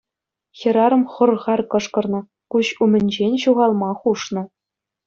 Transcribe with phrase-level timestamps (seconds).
[0.61, 2.21] Хӗрарӑм хӑр-хар кӑшкӑрнӑ,
[2.55, 4.43] куҫ умӗнчен ҫухалма хушнӑ.